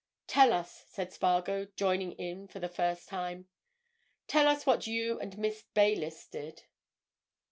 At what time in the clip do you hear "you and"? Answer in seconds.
4.87-5.37